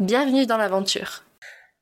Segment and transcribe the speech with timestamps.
[0.00, 1.22] Bienvenue dans l'aventure.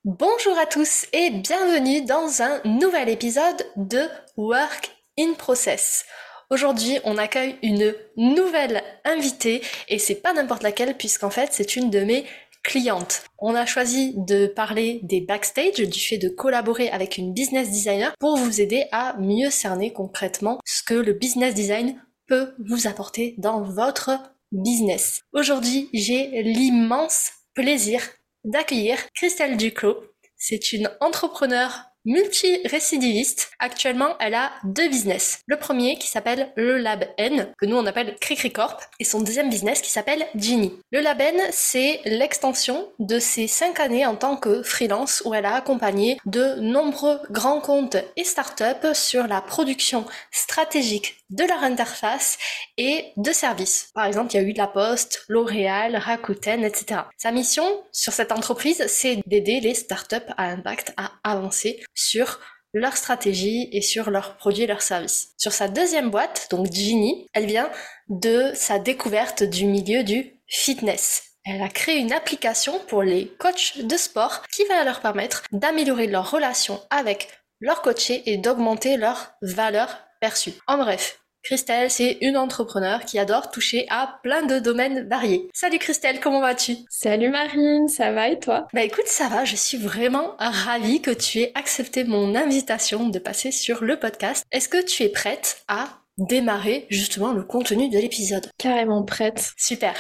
[0.05, 4.03] Bonjour à tous et bienvenue dans un nouvel épisode de
[4.37, 6.05] Work in Process.
[6.51, 11.89] Aujourd'hui, on accueille une nouvelle invitée et c'est pas n'importe laquelle puisqu'en fait, c'est une
[11.89, 12.27] de mes
[12.63, 13.25] clientes.
[13.39, 18.13] On a choisi de parler des backstage, du fait de collaborer avec une business designer
[18.21, 23.37] pour vous aider à mieux cerner concrètement ce que le business design peut vous apporter
[23.39, 24.11] dans votre
[24.53, 25.23] business.
[25.33, 28.03] Aujourd'hui, j'ai l'immense plaisir
[28.45, 30.05] d'accueillir Christelle Duclos.
[30.37, 33.51] C'est une entrepreneure multi-récidiviste.
[33.59, 35.41] Actuellement, elle a deux business.
[35.47, 39.51] Le premier qui s'appelle le Lab N, que nous on appelle Cricri-Corp, et son deuxième
[39.51, 40.73] business qui s'appelle Genie.
[40.91, 45.47] Le Lab N, c'est l'extension de ses cinq années en tant que freelance où elle
[45.47, 52.39] a accompagné de nombreux grands comptes et startups sur la production stratégique de leur interface
[52.77, 53.91] et de services.
[53.95, 57.03] Par exemple, il y a eu La Poste, L'Oréal, Rakuten, etc.
[57.17, 62.41] Sa mission sur cette entreprise, c'est d'aider les startups à impact à avancer sur
[62.75, 65.35] leur stratégie et sur leurs produits et leurs services.
[65.37, 67.71] Sur sa deuxième boîte, donc Genie, elle vient
[68.09, 71.25] de sa découverte du milieu du fitness.
[71.45, 76.07] Elle a créé une application pour les coachs de sport qui va leur permettre d'améliorer
[76.07, 77.29] leur relation avec
[77.61, 80.53] leurs coachés et d'augmenter leur valeur perçue.
[80.67, 85.49] En bref, Christelle, c'est une entrepreneur qui adore toucher à plein de domaines variés.
[85.53, 86.77] Salut Christelle, comment vas-tu?
[86.89, 88.69] Salut Marine, ça va et toi?
[88.73, 93.19] Bah écoute, ça va, je suis vraiment ravie que tu aies accepté mon invitation de
[93.19, 94.45] passer sur le podcast.
[94.53, 98.49] Est-ce que tu es prête à démarrer justement le contenu de l'épisode?
[98.57, 99.53] Carrément prête.
[99.57, 99.95] Super.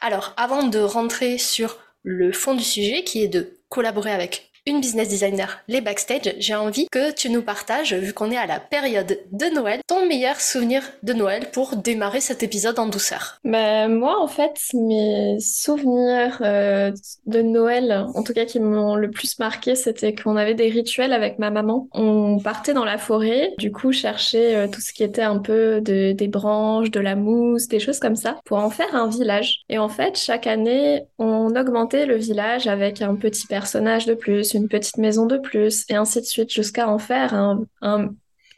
[0.00, 4.80] Alors, avant de rentrer sur le fond du sujet qui est de collaborer avec une
[4.80, 8.60] business designer, les backstage, j'ai envie que tu nous partages, vu qu'on est à la
[8.60, 13.38] période de Noël, ton meilleur souvenir de Noël pour démarrer cet épisode en douceur.
[13.44, 16.92] Bah, moi, en fait, mes souvenirs euh,
[17.26, 21.12] de Noël, en tout cas qui m'ont le plus marqué, c'était qu'on avait des rituels
[21.12, 21.88] avec ma maman.
[21.92, 25.80] On partait dans la forêt, du coup, chercher euh, tout ce qui était un peu
[25.80, 29.62] de, des branches, de la mousse, des choses comme ça, pour en faire un village.
[29.70, 34.54] Et en fait, chaque année, on augmentait le village avec un petit personnage de plus,
[34.58, 37.64] une petite maison de plus, et ainsi de suite, jusqu'à en faire un,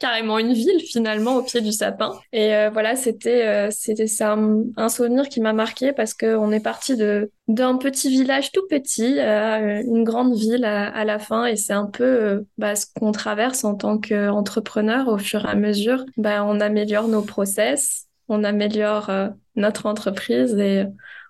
[0.01, 2.19] carrément une ville finalement au pied du sapin.
[2.33, 6.97] Et euh, voilà, c'était euh, c'était un, souvenir qui m'a marqué parce qu'on est parti
[7.47, 11.85] d'un petit village tout petit à une grande ville à, la fin et c'est un
[11.85, 16.03] peu euh, bah, ce qu'on traverse en tant qu'entrepreneur au fur et à mesure.
[16.17, 19.11] Bah, on améliore nos process, on améliore
[19.55, 20.85] notre entreprise et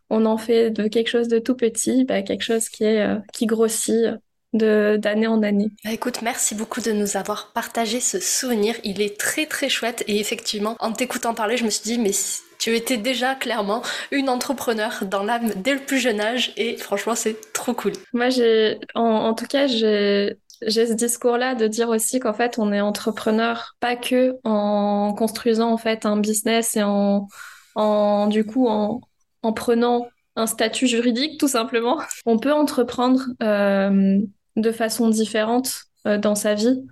[0.09, 3.47] on en fait de quelque chose de tout petit, bah, quelque chose qui est qui
[3.47, 4.05] grossit
[4.53, 5.71] d'année en année.
[5.83, 8.75] Bah écoute, merci beaucoup de nous avoir partagé ce souvenir.
[8.83, 12.11] Il est très très chouette et effectivement, en t'écoutant parler, je me suis dit, mais
[12.59, 17.15] tu étais déjà clairement une entrepreneur dans l'âme dès le plus jeune âge et franchement,
[17.15, 17.93] c'est trop cool.
[18.13, 20.35] Moi, j'ai, en, tout cas, j'ai,
[20.67, 25.71] j'ai ce discours-là de dire aussi qu'en fait, on est entrepreneur pas que en construisant
[25.71, 27.27] en fait un business et en,
[27.75, 29.01] en du coup, en,
[29.41, 31.99] en prenant un statut juridique, tout simplement.
[32.25, 34.19] On peut entreprendre euh,
[34.55, 36.83] de façon différente euh, dans sa vie,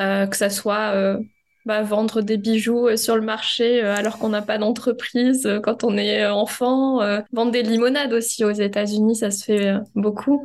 [0.00, 1.18] euh, que ça soit euh,
[1.64, 6.26] bah, vendre des bijoux sur le marché alors qu'on n'a pas d'entreprise quand on est
[6.26, 6.98] enfant,
[7.32, 10.44] vendre des limonades aussi aux États-Unis, ça se fait beaucoup.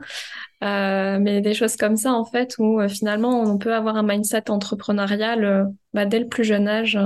[0.61, 5.67] mais des choses comme ça en fait où finalement on peut avoir un mindset entrepreneurial
[5.95, 6.99] bah, dès le plus jeune âge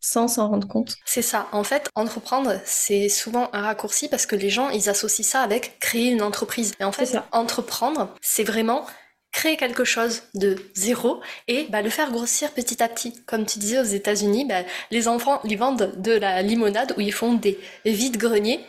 [0.00, 0.96] sans s'en rendre compte.
[1.04, 1.46] C'est ça.
[1.52, 5.78] En fait, entreprendre, c'est souvent un raccourci parce que les gens, ils associent ça avec
[5.78, 6.72] créer une entreprise.
[6.80, 8.86] Et en fait, entreprendre, c'est vraiment
[9.32, 13.22] créer quelque chose de zéro et bah, le faire grossir petit à petit.
[13.26, 17.12] Comme tu disais aux États-Unis, bah, les enfants, ils vendent de la limonade où ils
[17.12, 18.60] font des vides greniers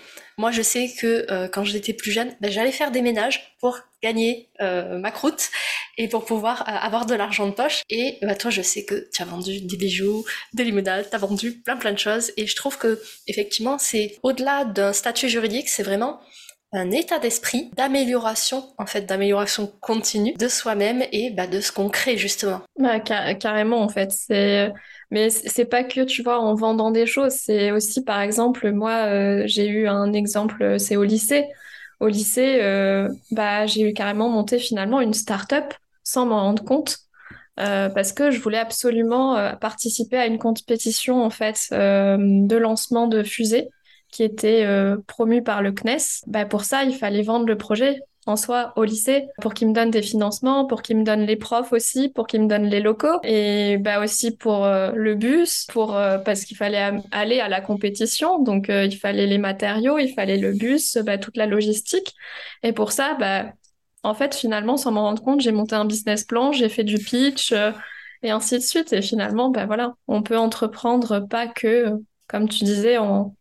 [0.42, 3.80] moi, je sais que euh, quand j'étais plus jeune, ben, j'allais faire des ménages pour
[4.02, 5.50] gagner euh, ma croûte
[5.98, 7.84] et pour pouvoir euh, avoir de l'argent de poche.
[7.90, 11.20] Et bah, toi, je sais que tu as vendu des bijoux, des limonades, tu as
[11.20, 12.32] vendu plein plein de choses.
[12.38, 16.20] Et je trouve que effectivement, c'est au-delà d'un statut juridique, c'est vraiment
[16.74, 21.90] un état d'esprit d'amélioration, en fait, d'amélioration continue de soi-même et bah, de ce qu'on
[21.90, 22.62] crée justement.
[22.80, 24.12] Bah, carrément, en fait.
[24.12, 24.72] C'est
[25.10, 27.34] mais c'est pas que, tu vois, en vendant des choses.
[27.34, 31.48] C'est aussi, par exemple, moi, euh, j'ai eu un exemple, c'est au lycée.
[32.00, 36.98] au lycée, euh, bah, j'ai carrément monté finalement une start-up sans m'en rendre compte.
[37.60, 43.08] Euh, parce que je voulais absolument euh, participer à une compétition en fait de lancement
[43.08, 43.70] de fusée
[44.12, 44.66] qui était
[45.08, 46.24] promue par le CNES.
[46.28, 49.74] Bah, pour ça, il fallait vendre le projet en soi au lycée pour qu'ils me
[49.74, 52.80] donnent des financements, pour qu'ils me donnent les profs aussi, pour qu'ils me donnent les
[52.80, 53.20] locaux.
[53.24, 57.62] Et bah aussi pour euh, le bus, pour euh, parce qu'il fallait aller à la
[57.62, 62.14] compétition, donc euh, il fallait les matériaux, il fallait le bus, bah, toute la logistique.
[62.64, 63.54] Et pour ça bah
[64.04, 66.98] en fait finalement sans m'en rendre compte j'ai monté un business plan, j'ai fait du
[66.98, 67.54] pitch
[68.24, 68.94] et ainsi de suite.
[68.94, 71.90] Et finalement bah voilà on peut entreprendre pas que
[72.28, 73.36] comme tu disais en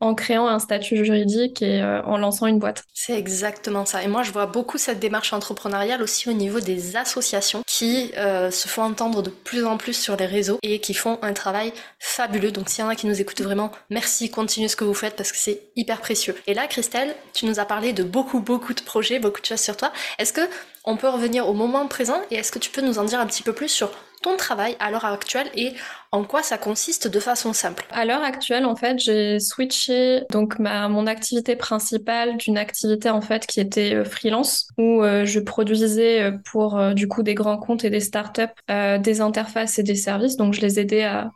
[0.00, 2.84] en créant un statut juridique et euh, en lançant une boîte.
[2.94, 4.02] C'est exactement ça.
[4.02, 8.50] Et moi, je vois beaucoup cette démarche entrepreneuriale aussi au niveau des associations qui euh,
[8.50, 11.72] se font entendre de plus en plus sur les réseaux et qui font un travail
[11.98, 12.50] fabuleux.
[12.50, 15.16] Donc, s'il y en a qui nous écoutent vraiment, merci, continuez ce que vous faites
[15.16, 16.34] parce que c'est hyper précieux.
[16.46, 19.60] Et là, Christelle, tu nous as parlé de beaucoup, beaucoup de projets, beaucoup de choses
[19.60, 19.92] sur toi.
[20.18, 20.48] Est-ce que
[20.84, 23.26] on peut revenir au moment présent et est-ce que tu peux nous en dire un
[23.26, 23.90] petit peu plus sur
[24.22, 25.72] ton travail à l'heure actuelle et
[26.12, 27.86] en quoi ça consiste de façon simple?
[27.90, 33.20] À l'heure actuelle, en fait, j'ai switché donc ma, mon activité principale d'une activité en
[33.20, 37.58] fait qui était euh, freelance où euh, je produisais euh, pour du coup des grands
[37.58, 40.36] comptes et des startups des interfaces et des services.
[40.36, 41.30] Donc je les aidais à,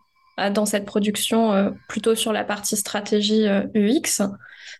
[0.50, 4.22] dans cette production plutôt sur la partie stratégie UX.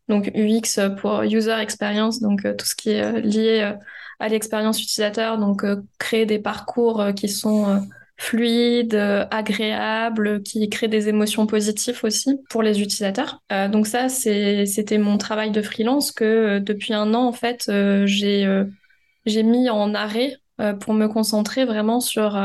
[0.09, 3.75] Donc UX pour user experience, donc tout ce qui est lié
[4.21, 7.79] à l'expérience utilisateur, donc euh, créer des parcours euh, qui sont euh,
[8.17, 8.95] fluides,
[9.31, 13.43] agréables, qui créent des émotions positives aussi pour les utilisateurs.
[13.73, 17.69] donc ça, c'était mon travail de freelance que depuis un an, en fait,
[18.07, 20.37] j'ai mis en arrêt
[20.79, 22.39] pour me concentrer vraiment sur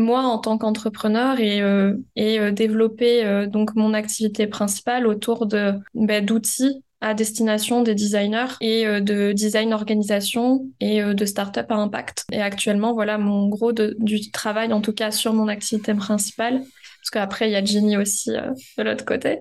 [0.00, 1.62] moi en tant qu'entrepreneur et,
[2.16, 8.86] et développer donc mon activité principale autour de bah, d'outils à destination des designers et
[8.86, 12.24] euh, de design organisation et euh, de start-up à impact.
[12.30, 16.60] Et actuellement, voilà mon gros du travail, en tout cas sur mon activité principale.
[16.60, 19.40] Parce qu'après, il y a Ginny aussi euh, de l'autre côté.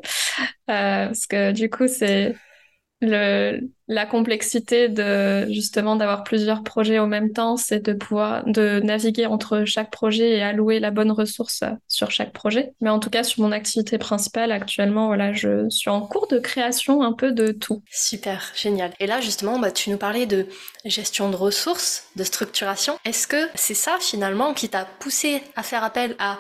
[0.66, 2.36] parce que du coup, c'est
[3.02, 8.80] le, la complexité de justement d'avoir plusieurs projets au même temps, c'est de pouvoir de
[8.82, 12.74] naviguer entre chaque projet et allouer la bonne ressource sur chaque projet.
[12.82, 16.40] Mais en tout cas, sur mon activité principale actuellement, voilà, je suis en cours de
[16.40, 17.82] création un peu de tout.
[17.90, 18.92] Super, génial.
[19.00, 20.46] Et là, justement, bah, tu nous parlais de
[20.86, 22.98] gestion de ressources, de structuration.
[23.06, 26.38] Est-ce que c'est ça finalement qui t'a poussé à faire appel à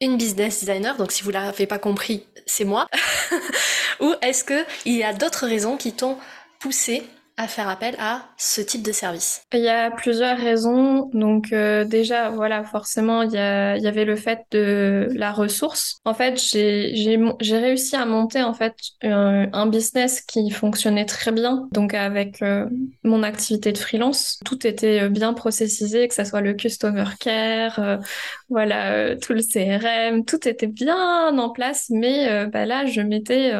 [0.00, 2.86] une business designer, donc si vous l'avez pas compris, c'est moi,
[4.00, 6.18] ou est-ce qu'il y a d'autres raisons qui t'ont
[6.58, 7.02] poussé
[7.38, 11.10] à faire appel à ce type de service Il y a plusieurs raisons.
[11.12, 16.00] Donc euh, déjà, voilà, forcément, il y, avait le fait de la ressource.
[16.04, 21.68] En fait, j'ai réussi à monter en fait un, business qui fonctionnait très bien.
[21.72, 22.66] Donc avec euh,
[23.04, 28.00] mon activité de freelance, tout était euh, bien processisé, que ce soit le customer care,
[28.48, 31.86] voilà, tout le CRM, tout était bien en place.
[31.90, 33.52] Mais bah, là, je m'étais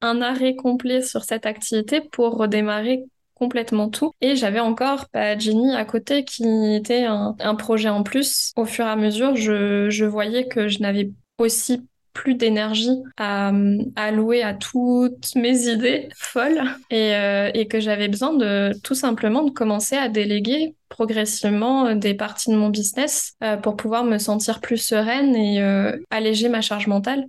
[0.00, 3.04] un arrêt complet sur cette activité pour redémarrer
[3.40, 4.12] complètement tout.
[4.20, 6.44] Et j'avais encore bah, Jenny à côté qui
[6.74, 8.52] était un, projet en plus.
[8.56, 11.82] Au fur et à mesure, je, voyais que je n'avais aussi
[12.12, 13.52] plus d'énergie à,
[13.96, 16.60] allouer à toutes mes idées folles
[16.92, 22.50] euh, et, que j'avais besoin de tout simplement de commencer à déléguer progressivement des parties
[22.50, 26.88] de mon business euh, pour pouvoir me sentir plus sereine et euh, alléger ma charge
[26.88, 27.26] mentale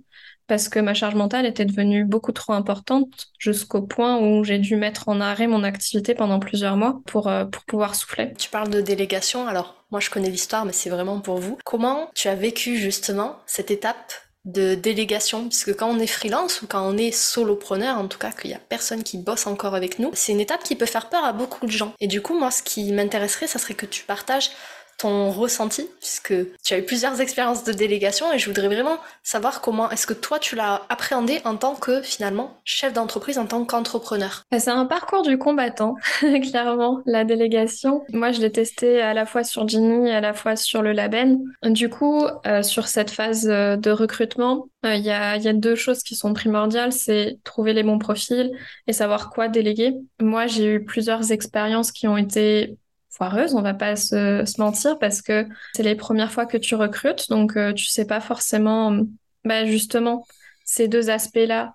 [0.52, 4.76] parce que ma charge mentale était devenue beaucoup trop importante jusqu'au point où j'ai dû
[4.76, 8.34] mettre en arrêt mon activité pendant plusieurs mois pour, euh, pour pouvoir souffler.
[8.36, 11.56] Tu parles de délégation, alors moi je connais l'histoire mais c'est vraiment pour vous.
[11.64, 14.12] Comment tu as vécu justement cette étape
[14.44, 15.48] de délégation?
[15.48, 18.54] Puisque quand on est freelance ou quand on est solopreneur en tout cas qu'il y
[18.54, 21.32] a personne qui bosse encore avec nous c'est une étape qui peut faire peur à
[21.32, 24.50] beaucoup de gens et du coup moi ce qui m'intéresserait ça serait que tu partages
[24.98, 29.60] ton ressenti, puisque tu as eu plusieurs expériences de délégation et je voudrais vraiment savoir
[29.60, 33.64] comment est-ce que toi tu l'as appréhendé en tant que finalement chef d'entreprise, en tant
[33.64, 34.44] qu'entrepreneur.
[34.50, 38.04] Bah, c'est un parcours du combattant, clairement, la délégation.
[38.12, 41.40] Moi, je l'ai testé à la fois sur et à la fois sur le Laben.
[41.64, 45.74] Du coup, euh, sur cette phase euh, de recrutement, euh, il y, y, a, deux
[45.74, 48.50] choses qui sont primordiales, c'est trouver les bons profils
[48.86, 49.94] et savoir quoi déléguer.
[50.20, 52.76] Moi, j'ai eu plusieurs expériences qui ont été
[53.12, 57.28] foireuse, on va pas se, mentir, parce que c'est les premières fois que tu recrutes,
[57.28, 58.98] donc euh, tu sais pas forcément,
[59.44, 60.26] bah, justement,
[60.64, 61.74] ces deux aspects-là.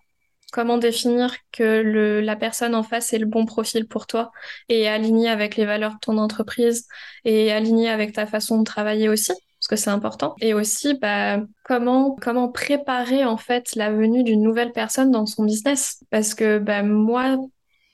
[0.54, 4.32] Comment définir que le, la personne en face est le bon profil pour toi
[4.70, 6.88] et aligné avec les valeurs de ton entreprise
[7.26, 10.36] et aligné avec ta façon de travailler aussi parce que c'est important.
[10.40, 15.46] Et aussi, bah, comment, comment préparer en fait la venue d'une nouvelle personne dans son
[15.46, 16.04] business.
[16.12, 17.38] Parce que bah, moi,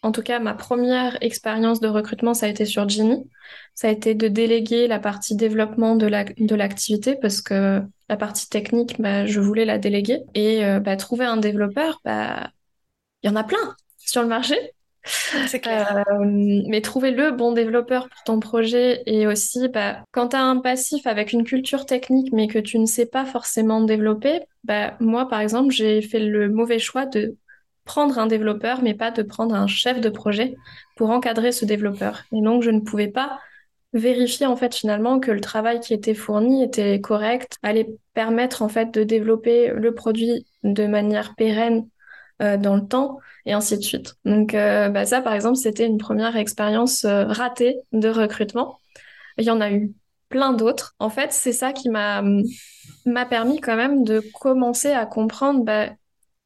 [0.04, 3.24] en tout cas, ma première expérience de recrutement, ça a été sur Genie.
[3.74, 9.02] Ça a été de déléguer la partie développement de l'activité parce que la partie technique,
[9.02, 10.20] bah, je voulais la déléguer.
[10.36, 12.52] Et euh, bah, trouver un développeur, bah,
[13.24, 14.56] il y en a plein sur le marché.
[15.06, 15.98] C'est clair.
[15.98, 16.26] Euh,
[16.68, 19.68] mais trouver le bon développeur pour ton projet et aussi,
[20.12, 23.26] quand tu as un passif avec une culture technique mais que tu ne sais pas
[23.26, 24.42] forcément développer,
[25.00, 27.36] moi par exemple, j'ai fait le mauvais choix de
[27.86, 30.56] prendre un développeur mais pas de prendre un chef de projet
[30.96, 32.24] pour encadrer ce développeur.
[32.32, 33.40] Et donc, je ne pouvais pas
[33.94, 38.70] vérifier en fait finalement que le travail qui était fourni était correct, allait permettre en
[38.70, 41.88] fait de développer le produit de manière pérenne
[42.42, 44.16] euh, dans le temps et ainsi de suite.
[44.26, 48.80] Donc euh, bah, ça, par exemple, c'était une première expérience euh, ratée de recrutement.
[49.38, 49.94] Il y en a eu
[50.30, 50.96] plein d'autres.
[50.98, 52.24] En fait, c'est ça qui m'a
[53.30, 55.90] permis quand même de commencer à comprendre bah,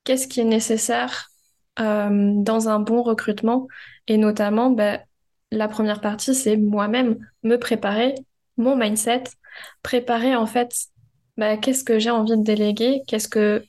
[0.07, 1.29] qu'est-ce qui est nécessaire
[1.77, 3.67] dans un bon recrutement?
[4.07, 5.01] Et notamment bah,
[5.51, 8.15] la première partie, c'est moi-même me préparer,
[8.55, 9.25] mon mindset,
[9.83, 10.71] préparer en fait
[11.61, 13.63] qu'est-ce que j'ai envie de déléguer, qu'est-ce que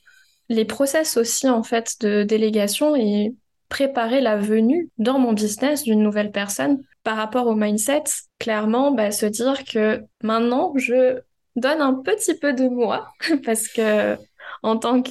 [0.47, 3.35] les process aussi en fait de délégation et
[3.67, 8.05] préparer la venue dans mon business d'une nouvelle personne par rapport au mindset.
[8.39, 11.19] Clairement, bah, se dire que maintenant je
[11.57, 13.09] donne un petit peu de moi
[13.45, 14.17] parce que
[14.63, 15.01] en tant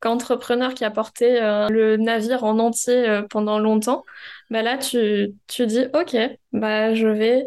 [0.00, 4.04] qu'entrepreneur qui a porté euh, le navire en entier euh, pendant longtemps,
[4.50, 6.16] bah là tu, tu dis ok,
[6.52, 7.46] bah je vais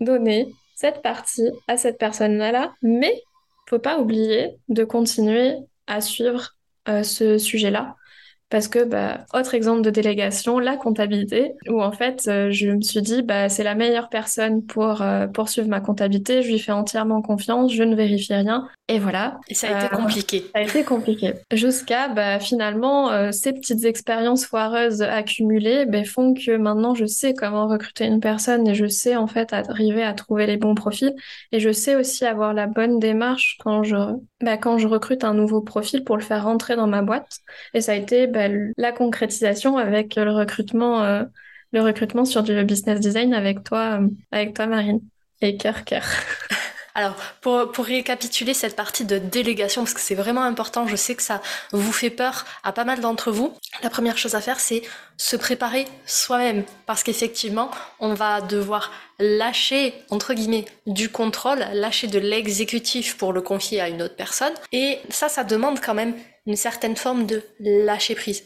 [0.00, 3.22] donner cette partie à cette personne-là, mais
[3.68, 5.54] faut pas oublier de continuer
[5.86, 6.56] à suivre
[6.88, 7.96] euh, ce sujet-là.
[8.50, 12.80] Parce que, bah, autre exemple de délégation, la comptabilité, où en fait, euh, je me
[12.80, 16.72] suis dit, bah, c'est la meilleure personne pour euh, poursuivre ma comptabilité, je lui fais
[16.72, 18.68] entièrement confiance, je ne vérifie rien.
[18.88, 19.38] Et voilà.
[19.48, 20.44] Et ça a été compliqué.
[20.52, 21.34] Ça a été compliqué.
[21.52, 27.68] Jusqu'à, bah, finalement, ces petites expériences foireuses accumulées bah, font que maintenant, je sais comment
[27.68, 31.14] recruter une personne et je sais, en fait, arriver à trouver les bons profils.
[31.52, 33.96] Et je sais aussi avoir la bonne démarche quand je,
[34.40, 37.38] bah, quand je recrute un nouveau profil pour le faire rentrer dans ma boîte.
[37.74, 38.39] Et ça a été, bah,
[38.76, 41.24] la concrétisation avec le recrutement, euh,
[41.72, 45.00] le recrutement sur du business design avec toi, euh, avec toi Marine.
[45.40, 46.04] Et cœur, cœur.
[46.94, 51.14] Alors, pour, pour, récapituler cette partie de délégation, parce que c'est vraiment important, je sais
[51.14, 54.58] que ça vous fait peur à pas mal d'entre vous, la première chose à faire,
[54.58, 54.82] c'est
[55.16, 57.70] se préparer soi-même, parce qu'effectivement,
[58.00, 63.88] on va devoir lâcher, entre guillemets, du contrôle, lâcher de l'exécutif pour le confier à
[63.88, 66.14] une autre personne, et ça, ça demande quand même
[66.46, 68.44] une certaine forme de lâcher prise.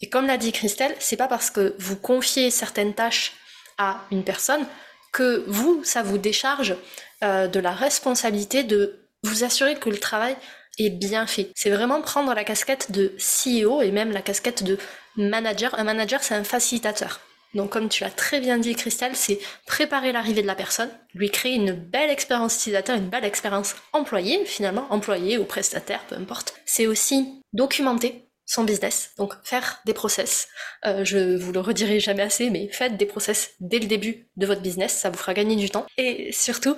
[0.00, 3.32] Et comme l'a dit Christelle, c'est pas parce que vous confiez certaines tâches
[3.78, 4.66] à une personne
[5.12, 6.76] que vous, ça vous décharge
[7.22, 10.36] euh, de la responsabilité de vous assurer que le travail
[10.78, 11.50] est bien fait.
[11.54, 14.78] C'est vraiment prendre la casquette de CEO et même la casquette de
[15.16, 15.78] manager.
[15.78, 17.20] Un manager, c'est un facilitateur.
[17.54, 21.30] Donc comme tu l'as très bien dit Christelle, c'est préparer l'arrivée de la personne, lui
[21.30, 26.54] créer une belle expérience utilisateur, une belle expérience employée finalement, employé ou prestataire, peu importe.
[26.64, 30.48] C'est aussi documenter son business, donc faire des process.
[30.84, 34.46] Euh, je vous le redirai jamais assez, mais faites des process dès le début de
[34.46, 35.86] votre business, ça vous fera gagner du temps.
[35.96, 36.76] Et surtout,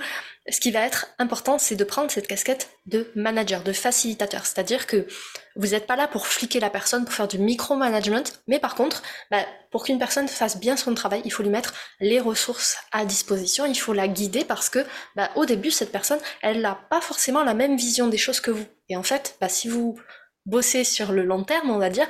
[0.49, 4.47] ce qui va être important, c'est de prendre cette casquette de manager, de facilitateur.
[4.47, 5.07] C'est-à-dire que
[5.57, 9.03] vous n'êtes pas là pour fliquer la personne, pour faire du micromanagement, mais par contre,
[9.31, 13.05] bah, pour qu'une personne fasse bien son travail, il faut lui mettre les ressources à
[13.05, 14.85] disposition, il faut la guider parce que
[15.17, 18.50] bah, au début, cette personne, elle n'a pas forcément la même vision des choses que
[18.50, 18.67] vous.
[18.88, 19.99] Et en fait, bah, si vous
[20.45, 22.07] bossez sur le long terme, on va dire,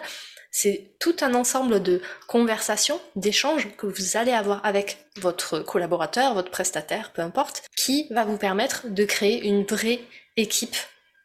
[0.56, 6.50] c'est tout un ensemble de conversations, d'échanges que vous allez avoir avec votre collaborateur, votre
[6.50, 10.00] prestataire, peu importe, qui va vous permettre de créer une vraie
[10.38, 10.76] équipe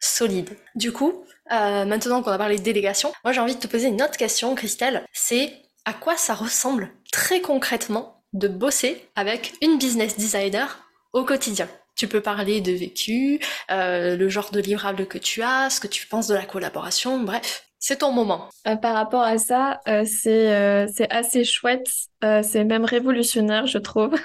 [0.02, 0.50] solide.
[0.76, 3.88] Du coup, euh, maintenant qu'on a parlé de délégation, moi j'ai envie de te poser
[3.88, 5.06] une autre question, Christelle.
[5.14, 5.54] C'est
[5.86, 11.70] à quoi ça ressemble très concrètement de bosser avec une business designer au quotidien?
[11.96, 15.88] Tu peux parler de vécu, euh, le genre de livrable que tu as, ce que
[15.88, 17.71] tu penses de la collaboration, bref.
[17.84, 18.48] C'est ton moment.
[18.68, 21.90] Euh, par rapport à ça, euh, c'est assez chouette,
[22.22, 24.16] c'est même révolutionnaire, je trouve.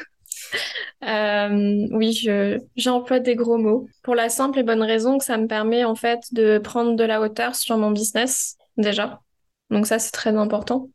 [1.90, 2.28] oui,
[2.76, 5.94] j'emploie des gros mots pour la simple et bonne raison que ça me permet en
[5.94, 9.22] fait de prendre de la hauteur sur mon business déjà.
[9.70, 10.90] Donc ça, c'est très important.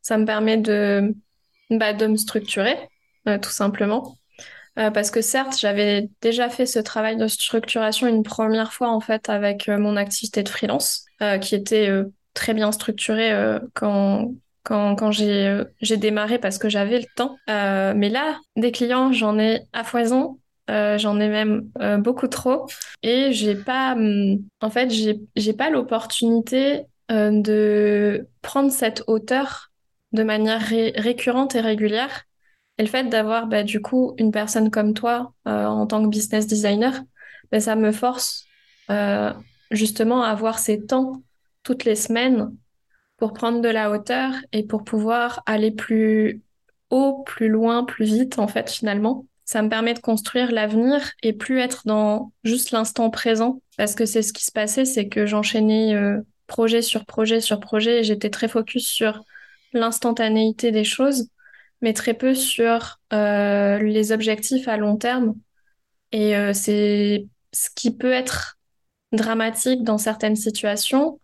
[0.00, 1.14] Ça me permet de,
[1.68, 2.88] bah, de me structurer,
[3.26, 4.17] tout simplement.
[4.78, 9.00] Euh, parce que certes, j'avais déjà fait ce travail de structuration une première fois en
[9.00, 11.90] fait avec euh, mon activité de freelance, euh, qui était
[12.34, 13.32] très bien structurée
[13.74, 14.32] quand
[14.64, 17.38] quand, j'ai démarré parce que j'avais le temps.
[17.46, 20.38] mais là, des clients, j'en ai à foison.
[20.68, 21.70] j'en ai même
[22.00, 22.66] beaucoup trop
[23.02, 29.72] et j'ai pas hum, en fait j'ai pas l'opportunité de prendre cette hauteur
[30.12, 32.27] de manière récurrente et régulière.
[32.78, 36.08] Et le fait d'avoir bah, du coup une personne comme toi euh, en tant que
[36.08, 37.02] business designer,
[37.50, 38.46] bah, ça me force
[38.90, 39.32] euh,
[39.70, 41.22] justement à avoir ces temps
[41.64, 42.54] toutes les semaines
[43.16, 46.40] pour prendre de la hauteur et pour pouvoir aller plus
[46.90, 49.26] haut, plus loin, plus vite en fait finalement.
[49.44, 54.06] Ça me permet de construire l'avenir et plus être dans juste l'instant présent parce que
[54.06, 58.04] c'est ce qui se passait, c'est que j'enchaînais euh, projet sur projet sur projet et
[58.04, 59.24] j'étais très focus sur
[59.72, 61.28] l'instantanéité des choses
[61.80, 65.34] mais très peu sur euh, les objectifs à long terme.
[66.12, 68.58] Et euh, c'est ce qui peut être
[69.12, 71.20] dramatique dans certaines situations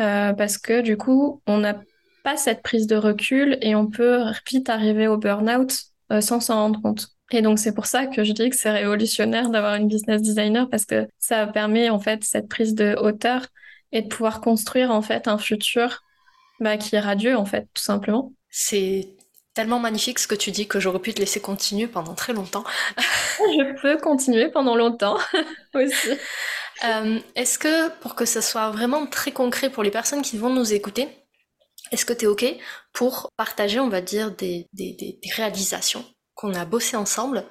[0.00, 1.80] euh, parce que du coup, on n'a
[2.24, 5.72] pas cette prise de recul et on peut vite arriver au burn-out
[6.20, 7.08] sans s'en rendre compte.
[7.30, 10.68] Et donc c'est pour ça que je dis que c'est révolutionnaire d'avoir une business designer
[10.68, 13.46] parce que ça permet en fait cette prise de hauteur
[13.92, 16.02] et de pouvoir construire en fait un futur
[16.60, 18.32] bah, qui est radieux en fait tout simplement.
[18.50, 19.08] C'est
[19.54, 22.64] tellement magnifique ce que tu dis que j'aurais pu te laisser continuer pendant très longtemps.
[23.38, 25.18] Je peux continuer pendant longtemps
[25.74, 26.10] aussi.
[26.84, 30.50] Euh, est-ce que pour que ce soit vraiment très concret pour les personnes qui vont
[30.50, 31.08] nous écouter,
[31.90, 32.44] est-ce que tu es OK
[32.92, 34.68] pour partager, on va dire, des,
[35.36, 36.04] réalisations
[36.34, 37.44] qu'on a bossées ensemble,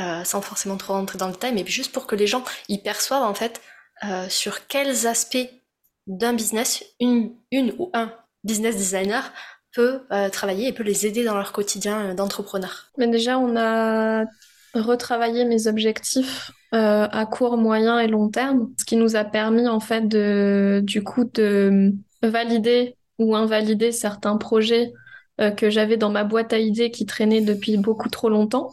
[0.00, 2.82] euh, sans forcément trop rentrer dans le thème, mais juste pour que les gens y
[2.82, 3.62] perçoivent en fait
[4.04, 5.48] euh, sur quels aspects
[6.06, 8.12] d'un business, une, une ou un
[8.44, 9.32] business designer
[9.76, 13.56] peut euh, travailler et peut les aider dans leur quotidien euh, d'entrepreneur Mais déjà, on
[13.56, 14.24] a
[14.74, 19.68] retravaillé mes objectifs euh, à court, moyen et long terme, ce qui nous a permis
[19.68, 21.92] en fait de, du coup, de
[22.22, 24.92] valider ou invalider certains projets
[25.58, 28.70] que j'avais dans ma boîte à idées qui traînaient depuis beaucoup trop longtemps.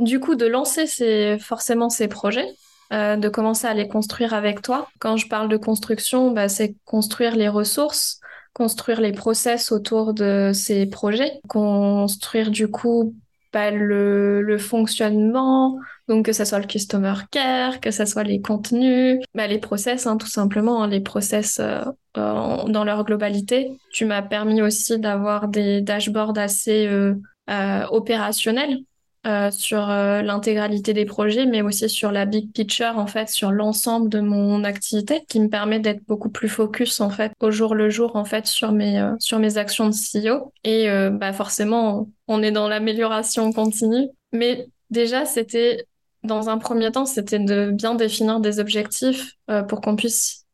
[0.00, 2.48] du coup, de lancer ces, forcément ces projets,
[2.90, 4.88] de commencer à les construire avec toi.
[4.98, 8.20] Quand je parle de construction, bah, c'est construire les ressources,
[8.56, 13.14] construire les process autour de ces projets, construire du coup
[13.52, 18.40] bah, le, le, fonctionnement, donc que ce soit le customer care, que ce soit les
[18.40, 23.78] contenus, bah, les process, hein, tout simplement, hein, les process euh, dans leur globalité.
[23.92, 27.14] Tu m'as permis aussi d'avoir des dashboards assez euh,
[27.50, 28.78] euh, opérationnels
[29.26, 33.50] euh, sur euh, l'intégralité des projets, mais aussi sur la big picture, en fait, sur
[33.50, 37.74] l'ensemble de mon activité, qui me permet d'être beaucoup plus focus, en fait, au jour
[37.74, 40.52] le jour, en fait, sur mes, euh, sur mes actions de CEO.
[40.62, 44.08] Et bah, forcément, on est dans l'amélioration continue.
[44.32, 45.86] Mais déjà, c'était,
[46.22, 49.36] dans un premier temps, c'était de bien définir des objectifs
[49.68, 50.46] pour qu'on puisse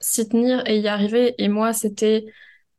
[0.00, 1.34] s'y tenir et y arriver.
[1.38, 2.26] Et moi, c'était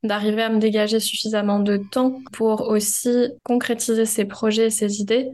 [0.04, 5.32] d'arriver à me dégager suffisamment de temps pour aussi concrétiser ces projets, ces idées,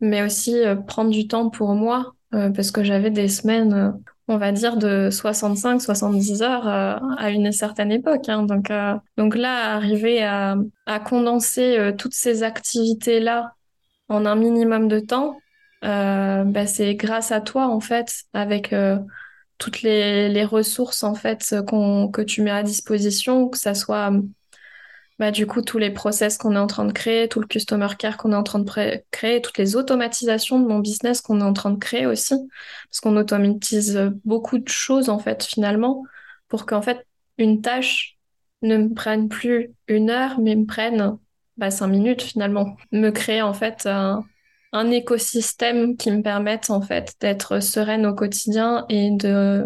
[0.00, 3.90] mais aussi euh, prendre du temps pour moi, euh, parce que j'avais des semaines, euh,
[4.28, 8.28] on va dire, de 65-70 heures à une certaine époque.
[8.28, 8.42] Hein.
[8.42, 8.72] donc,
[9.16, 13.52] donc là, arriver à, à condenser toutes ces activités-là
[14.08, 15.38] en un minimum de temps,
[15.80, 18.74] bah, c'est grâce à toi, en fait, avec
[19.58, 24.12] toutes les, ressources en fait que tu mets à disposition, que ça soit
[25.18, 27.88] bah, du coup tous les process qu'on est en train de créer, tout le customer
[27.98, 31.44] care qu'on est en train de créer, toutes les automatisations de mon business qu'on est
[31.44, 32.34] en train de créer aussi,
[32.90, 36.04] parce qu'on automatise beaucoup de choses en fait finalement
[36.48, 37.06] pour qu'en fait
[37.38, 38.18] une tâche
[38.62, 41.18] ne me prenne plus une heure, mais me prenne
[41.56, 44.24] bah, cinq minutes finalement, me créer en fait un,
[44.72, 49.64] un écosystème qui me permette en fait d'être sereine au quotidien et de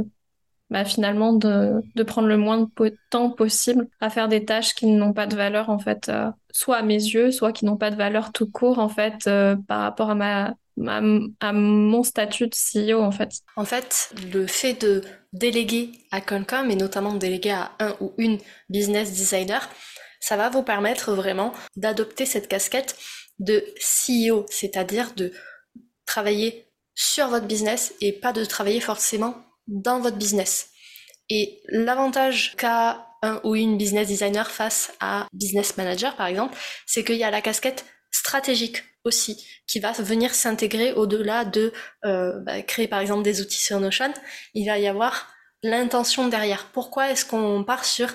[0.71, 4.87] bah, finalement de, de, prendre le moins de temps possible à faire des tâches qui
[4.87, 7.91] n'ont pas de valeur en fait euh, soit à mes yeux soit qui n'ont pas
[7.91, 10.55] de valeur tout court en fait euh, par rapport à ma,
[10.89, 13.31] à mon statut de CEO en fait.
[13.57, 18.39] En fait, le fait de déléguer à quelqu'un, mais notamment déléguer à un ou une
[18.69, 19.69] business designer,
[20.21, 22.97] ça va vous permettre vraiment d'adopter cette casquette
[23.41, 25.33] de CEO, c'est-à-dire de
[26.07, 29.35] travailler sur votre business et pas de travailler forcément
[29.67, 30.71] dans votre business.
[31.29, 37.05] Et l'avantage qu'a un ou une business designer face à business manager par exemple, c'est
[37.05, 41.73] qu'il y a la casquette stratégique aussi qui va venir s'intégrer au-delà de
[42.05, 44.13] euh, bah, créer par exemple des outils sur Notion.
[44.55, 45.29] Il va y avoir
[45.63, 46.67] l'intention derrière.
[46.73, 48.09] Pourquoi est-ce qu'on part sur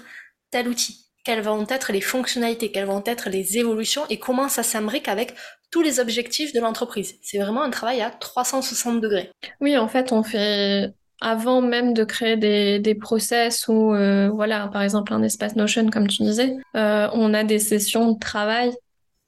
[0.51, 1.04] tel outil?
[1.25, 5.33] Quelles vont être les fonctionnalités, quelles vont être les évolutions et comment ça s'imbrique avec
[5.71, 7.15] tous les objectifs de l'entreprise.
[7.21, 9.31] C'est vraiment un travail à 360 degrés.
[9.59, 14.81] Oui, en fait, on fait avant même de créer des, process ou euh, voilà, par
[14.83, 18.71] exemple un espace Notion comme tu disais, euh, on a des sessions de travail,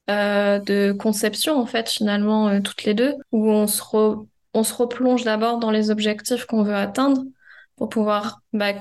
[0.10, 3.82] euh, de conception en fait finalement toutes les deux, où on se,
[4.54, 7.24] on se replonge d'abord dans les objectifs qu'on veut atteindre
[7.78, 8.74] pour pouvoir bah,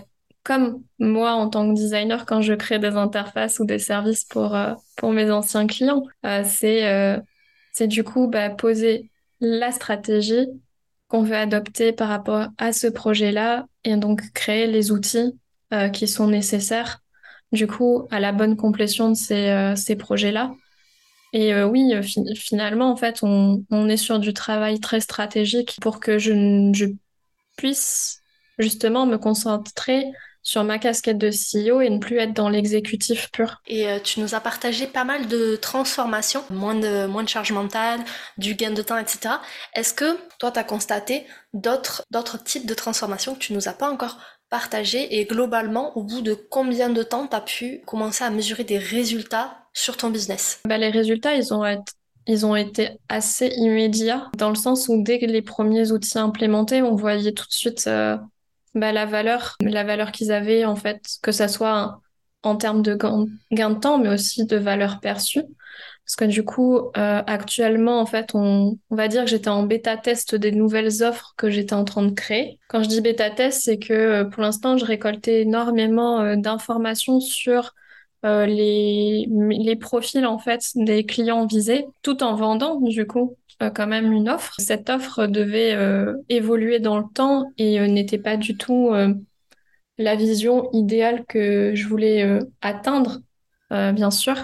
[0.46, 4.54] comme moi en tant que designer quand je crée des interfaces ou des services pour,
[4.54, 6.04] euh, pour mes anciens clients.
[6.24, 7.18] Euh, c'est euh,
[7.80, 10.46] du coup bah, poser la stratégie
[11.09, 15.32] qu'on veut adopter par rapport à ce projet-là et donc créer les outils
[15.92, 17.00] qui sont nécessaires
[17.50, 20.52] du coup à la bonne complétion de ces, ces projets-là.
[21.32, 21.92] Et oui,
[22.35, 26.92] finalement, en fait, on, on, est sur du travail très stratégique pour que je
[27.56, 28.22] puisse
[28.59, 30.06] justement me concentrer
[30.46, 33.61] sur ma casquette de CEO et ne plus être dans l'exécutif pur.
[33.66, 37.50] Et euh, tu nous as partagé pas mal de transformations, moins de, moins de charge
[37.50, 37.98] mentale,
[38.38, 39.35] du gain de temps, etc.
[39.74, 42.04] Est-ce que toi, tu as constaté d'autres,
[42.44, 45.18] types de transformations que tu nous as pas encore partagées?
[45.18, 48.78] Et globalement, au bout de combien de temps tu as pu commencer à mesurer des
[48.78, 50.61] résultats sur ton business?
[50.64, 51.92] Bah, Les résultats, ils ont été
[52.28, 56.82] ils ont été assez immédiats dans le sens où dès que les premiers outils implémentés,
[56.82, 58.16] on voyait tout de suite euh,
[58.76, 62.00] bah, la valeur, la valeur qu'ils avaient en fait, que ça soit
[62.42, 62.96] en termes de
[63.50, 65.42] gain de temps, mais aussi de valeur perçue.
[66.04, 69.64] Parce que du coup, euh, actuellement, en fait, on, on va dire que j'étais en
[69.64, 72.60] bêta test des nouvelles offres que j'étais en train de créer.
[72.68, 77.18] Quand je dis bêta test, c'est que euh, pour l'instant, je récoltais énormément euh, d'informations
[77.20, 77.74] sur
[78.24, 84.12] les, les profils en fait des clients visés, tout en vendant du coup quand même
[84.12, 84.54] une offre.
[84.58, 88.92] Cette offre devait euh, évoluer dans le temps et euh, n'était pas du tout
[89.98, 93.20] la vision idéale que je voulais atteindre,
[93.70, 94.36] bien sûr.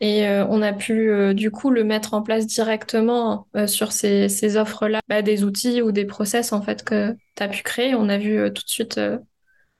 [0.00, 4.98] Et on a pu du coup le mettre en place directement sur ces, ces offres-là,
[5.08, 7.94] bah, des outils ou des process en fait que tu as pu créer.
[7.94, 9.00] On a vu tout de suite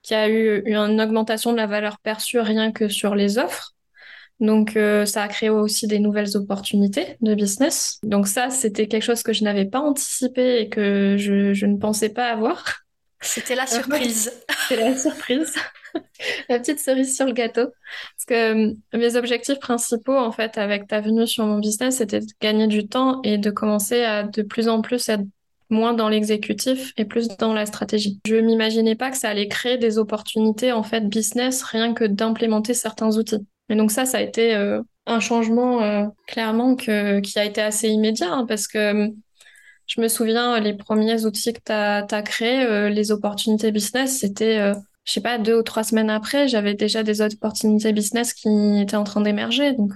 [0.03, 3.75] qu'il y a eu une augmentation de la valeur perçue rien que sur les offres.
[4.43, 8.01] Donc, euh, ça a créé aussi des nouvelles opportunités de business.
[8.03, 11.77] Donc ça, c'était quelque chose que je n'avais pas anticipé et que je, je ne
[11.77, 12.83] pensais pas avoir.
[13.21, 14.33] C'était la surprise.
[14.69, 15.55] C'était la surprise.
[16.49, 17.69] la petite cerise sur le gâteau.
[17.69, 22.19] Parce que euh, mes objectifs principaux, en fait, avec ta venue sur mon business, c'était
[22.19, 25.23] de gagner du temps et de commencer à de plus en plus être
[25.71, 28.19] moins dans l'exécutif et plus dans la stratégie.
[28.27, 32.75] Je m'imaginais pas que ça allait créer des opportunités, en fait, business, rien que d'implémenter
[32.75, 33.47] certains outils.
[33.73, 37.63] Et donc ça, ça a été euh, un changement euh, clairement que, qui a été
[37.63, 39.09] assez immédiat hein, parce que euh,
[39.87, 44.73] je me souviens, les premiers outils que tu as, créés, les opportunités business, c'était,
[45.05, 48.49] je sais pas, deux ou trois semaines après, j'avais déjà des opportunités business qui
[48.81, 49.75] étaient en train d'émerger.
[49.75, 49.95] Donc,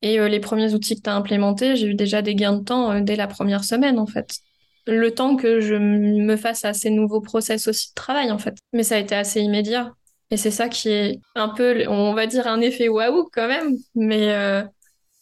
[0.00, 3.00] et les premiers outils que tu as implémentés, j'ai eu déjà des gains de temps
[3.00, 4.38] dès la première semaine, en fait.
[4.86, 8.56] Le temps que je me fasse à ces nouveaux process aussi de travail, en fait.
[8.72, 9.92] Mais ça a été assez immédiat.
[10.34, 13.76] Et c'est ça qui est un peu, on va dire, un effet waouh quand même,
[13.94, 14.64] mais, euh,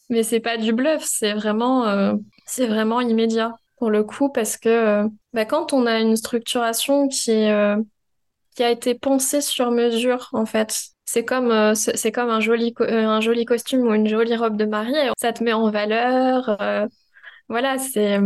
[0.09, 2.14] mais c'est pas du bluff, c'est vraiment, euh,
[2.61, 7.31] vraiment immédiat pour le coup, parce que euh, bah, quand on a une structuration qui,
[7.31, 7.77] est,
[8.57, 13.20] qui a été pensée sur mesure, en fait, c'est comme, c'est comme un joli, un
[13.20, 16.59] joli costume ou une jolie robe de mariée, ça te met en valeur,
[17.51, 18.18] voilà, c'est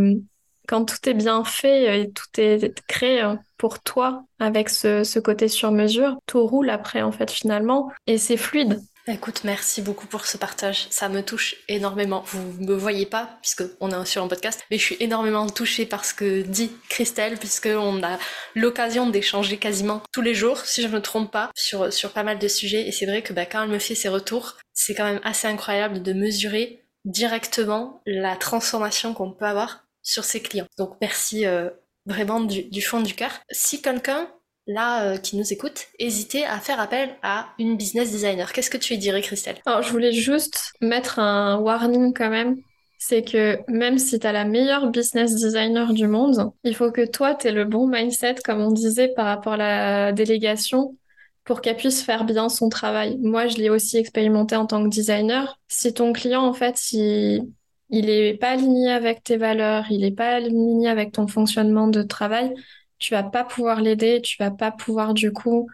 [0.67, 3.23] quand tout est bien fait et tout est créé
[3.57, 8.37] pour toi avec ce, côté sur mesure, tout roule après en fait finalement et c'est
[8.37, 8.81] fluide.
[9.09, 10.89] Écoute, merci beaucoup pour ce partage.
[10.91, 12.25] Ça me touche énormément.
[12.27, 15.87] Vous me voyez pas puisque on est sur un podcast, mais je suis énormément touchée
[15.87, 18.19] par ce que dit Christelle puisque on a
[18.57, 22.25] l'occasion d'échanger quasiment tous les jours, si je ne me trompe pas, sur sur pas
[22.25, 22.89] mal de sujets.
[22.89, 25.47] Et c'est vrai que bah, quand elle me fait ses retours, c'est quand même assez
[25.47, 30.69] incroyable de mesurer directement la transformation qu'on peut avoir sur ses clients.
[30.79, 31.69] Donc merci euh,
[32.07, 33.41] vraiment du, fond du cœur.
[33.51, 34.29] Si quelqu'un
[34.67, 38.53] là euh, qui nous écoute, hésitez à faire appel à une business designer.
[38.53, 39.59] Qu'est-ce que tu lui dirais, Christelle?
[39.67, 42.57] Alors, je voulais juste mettre un warning quand même.
[42.99, 47.07] C'est que même si tu as la meilleure business designer du monde, il faut que
[47.07, 50.97] toi, tu aies le bon mindset, comme on disait, par rapport à la délégation,
[51.45, 53.19] pour qu'elle puisse faire bien son travail.
[53.21, 55.61] Moi, je l'ai aussi expérimenté en tant que designer.
[55.69, 57.43] Si ton client, en fait, si
[57.91, 62.03] il est pas aligné avec tes valeurs, il est pas aligné avec ton fonctionnement de
[62.03, 62.53] travail,
[62.99, 65.69] tu vas pas pouvoir l'aider, tu vas pas pouvoir du coup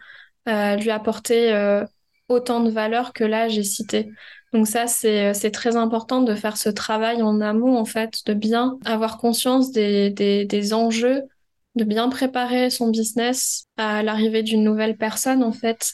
[0.47, 1.85] euh, lui apporter euh,
[2.29, 4.11] autant de valeur que là j'ai cité.
[4.53, 8.33] Donc ça c'est c'est très important de faire ce travail en amont en fait, de
[8.33, 11.23] bien avoir conscience des des, des enjeux,
[11.75, 15.91] de bien préparer son business à l'arrivée d'une nouvelle personne en fait,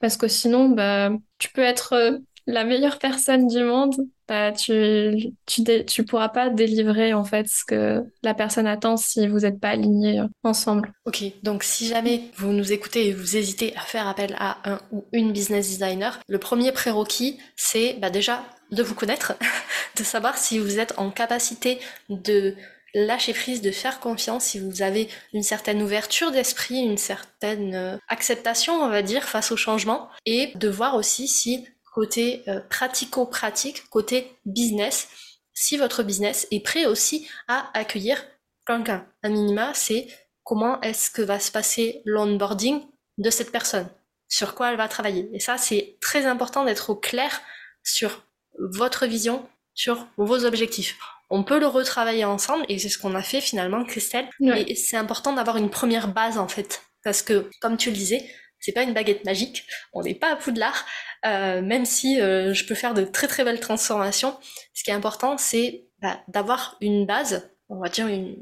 [0.00, 3.94] parce que sinon bah tu peux être euh, la meilleure personne du monde,
[4.30, 9.40] bah, tu, tu, pourras pas délivrer en fait ce que la personne attend si vous
[9.40, 10.92] n'êtes pas alignés euh, ensemble.
[11.04, 14.78] Ok, donc si jamais vous nous écoutez et vous hésitez à faire appel à un
[14.92, 19.34] ou une business designer, le premier prérequis, c'est bah, déjà de vous connaître,
[19.98, 22.54] de savoir si vous êtes en capacité de
[22.94, 27.96] lâcher prise, de faire confiance, si vous avez une certaine ouverture d'esprit, une certaine euh,
[28.06, 33.88] acceptation, on va dire, face au changement, et de voir aussi si côté euh, pratico-pratique,
[33.90, 35.08] côté business,
[35.54, 38.24] si votre business est prêt aussi à accueillir
[38.66, 39.06] quelqu'un.
[39.22, 40.08] Un minima, c'est
[40.44, 42.82] comment est-ce que va se passer l'onboarding
[43.18, 43.88] de cette personne,
[44.28, 45.28] sur quoi elle va travailler?
[45.32, 47.40] Et ça, c'est très important d'être au clair
[47.84, 48.24] sur
[48.58, 50.98] votre vision, sur vos objectifs.
[51.30, 54.28] On peut le retravailler ensemble et c'est ce qu'on a fait finalement, Christelle.
[54.40, 56.82] Et c'est important d'avoir une première base en fait.
[57.04, 58.28] Parce que, comme tu le disais,
[58.60, 60.86] c'est pas une baguette magique, on n'est pas à Poudlard,
[61.26, 64.36] euh, même si euh, je peux faire de très très belles transformations.
[64.74, 68.36] Ce qui est important, c'est bah, d'avoir une base, on va dire une,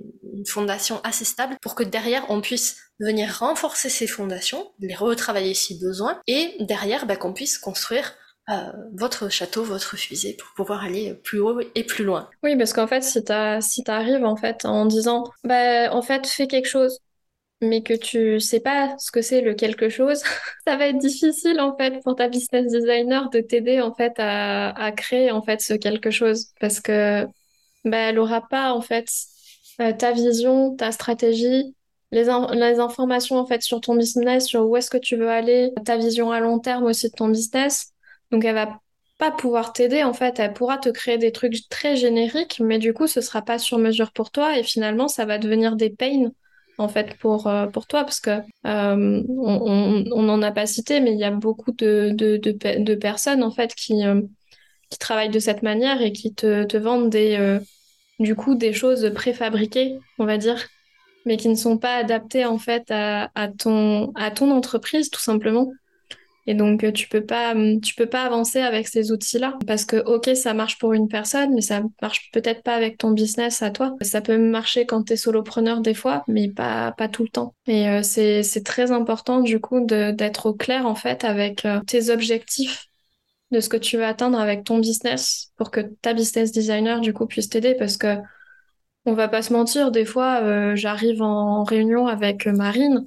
[0.46, 5.80] fondation assez stable, pour que derrière on puisse venir renforcer ces fondations, les retravailler si
[5.80, 8.14] besoin, et derrière bah, qu'on puisse construire
[8.50, 12.30] euh, votre château, votre fusée pour pouvoir aller plus haut et plus loin.
[12.44, 14.24] Oui, parce qu'en fait, si tu arrives
[14.64, 17.00] en disant, bah en fait, fais quelque chose,
[17.60, 20.22] mais que tu sais pas ce que c'est le quelque chose,
[20.66, 24.92] ça va être difficile en fait pour ta business designer de t'aider en fait à,
[24.96, 27.26] créer en fait ce quelque chose parce que
[27.84, 29.08] bah, elle aura pas en fait
[29.80, 31.74] euh, ta vision, ta stratégie,
[32.12, 35.72] les, les informations en fait sur ton business, sur où est-ce que tu veux aller,
[35.84, 37.92] ta vision à long terme aussi de ton business.
[38.30, 38.80] Donc elle va
[39.18, 42.94] pas pouvoir t'aider en fait, elle pourra te créer des trucs très génériques, mais du
[42.94, 46.30] coup ce sera pas sur mesure pour toi et finalement ça va devenir des pains
[46.78, 51.00] en fait pour euh, pour toi parce que euh, on, on, en a pas cité
[51.00, 54.22] mais il y a beaucoup de de, de, personnes en fait qui euh,
[54.88, 57.58] qui travaillent de cette manière et qui te, te vendent des
[58.20, 60.66] du coup des choses préfabriquées on va dire
[61.26, 65.20] mais qui ne sont pas adaptées en fait à, à ton à ton entreprise tout
[65.20, 65.72] simplement
[66.48, 69.84] et donc, euh, tu peux pas, hum, tu peux pas avancer avec ces outils-là parce
[69.84, 73.60] que, ok, ça marche pour une personne, mais ça marche peut-être pas avec ton business
[73.60, 73.94] à toi.
[74.00, 77.54] Ça peut marcher quand tu es solopreneur des fois, mais pas, pas tout le temps.
[77.66, 81.80] Et euh, c'est, c'est très important, du coup, d'être au clair, en fait, avec euh,
[81.86, 82.86] tes objectifs
[83.50, 87.12] de ce que tu veux atteindre avec ton business pour que ta business designer, du
[87.12, 88.16] coup, puisse t'aider parce que
[89.04, 93.06] on va pas se mentir, des fois, j'arrive en réunion avec Marine,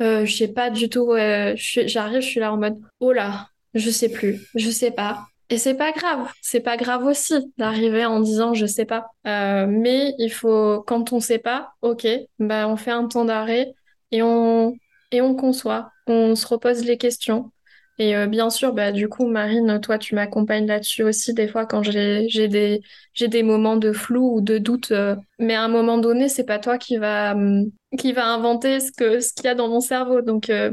[0.00, 1.12] euh, je sais pas du tout.
[1.56, 5.26] J'arrive, je suis là en mode oh là, je sais plus, je sais pas.
[5.50, 9.06] Et c'est pas grave, c'est pas grave aussi d'arriver en disant je sais pas.
[9.26, 12.06] Euh, mais il faut, quand on sait pas, ok,
[12.38, 13.72] bah on fait un temps d'arrêt
[14.10, 14.74] et on
[15.10, 17.50] et on conçoit, on se repose les questions.
[17.98, 21.66] Et euh, bien sûr, bah, du coup, Marine, toi, tu m'accompagnes là-dessus aussi des fois
[21.66, 22.80] quand j'ai des,
[23.20, 24.92] des moments de flou ou de doute.
[24.92, 25.16] Euh.
[25.38, 28.92] mais à un moment donné, c'est pas toi qui va, hum, qui va inventer ce
[28.92, 30.20] que ce qu'il y a dans mon cerveau.
[30.20, 30.72] Donc, euh,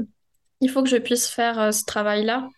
[0.62, 2.50] il faut que je puisse faire ce travail-là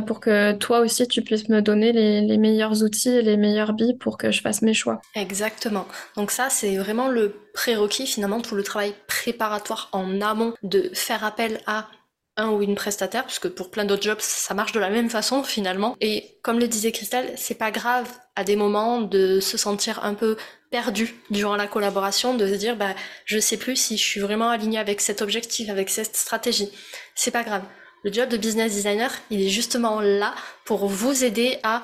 [0.00, 3.74] pour que toi aussi, tu puisses me donner les, les meilleurs outils et les meilleures
[3.74, 5.02] billes pour que je fasse mes choix.
[5.14, 5.86] Exactement.
[6.16, 11.24] Donc ça, c'est vraiment le prérequis, finalement, tout le travail préparatoire en amont de faire
[11.24, 11.88] appel à
[12.36, 15.10] un ou une prestataire, parce que pour plein d'autres jobs, ça marche de la même
[15.10, 15.96] façon finalement.
[16.00, 20.14] Et comme le disait Christelle, c'est pas grave à des moments de se sentir un
[20.14, 20.36] peu
[20.70, 22.94] perdu durant la collaboration, de se dire bah
[23.26, 26.70] je sais plus si je suis vraiment aligné avec cet objectif, avec cette stratégie.
[27.14, 27.62] C'est pas grave.
[28.04, 31.82] Le job de business designer, il est justement là pour vous aider à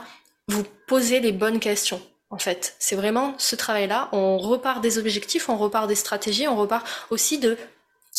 [0.48, 2.00] vous poser les bonnes questions.
[2.30, 4.08] En fait, c'est vraiment ce travail-là.
[4.12, 7.56] On repart des objectifs, on repart des stratégies, on repart aussi de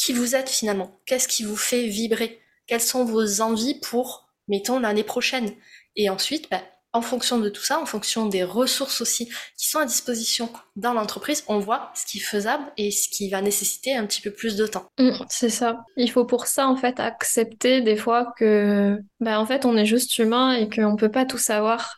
[0.05, 4.79] qui vous êtes finalement, qu'est-ce qui vous fait vibrer, quelles sont vos envies pour, mettons,
[4.79, 5.51] l'année prochaine?
[5.95, 6.61] Et ensuite, bah,
[6.93, 10.93] en fonction de tout ça, en fonction des ressources aussi qui sont à disposition dans
[10.93, 14.31] l'entreprise, on voit ce qui est faisable et ce qui va nécessiter un petit peu
[14.31, 14.87] plus de temps.
[14.97, 15.83] Mmh, c'est ça.
[15.97, 19.85] Il faut pour ça en fait accepter des fois que bah, en fait on est
[19.85, 21.97] juste humain et qu'on peut pas tout savoir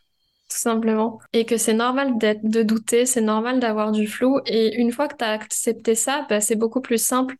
[0.50, 1.20] tout simplement.
[1.32, 4.42] Et que c'est normal d'être, de douter, c'est normal d'avoir du flou.
[4.46, 7.36] Et une fois que tu as accepté ça, bah, c'est beaucoup plus simple